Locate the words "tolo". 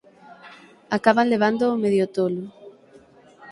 2.15-2.43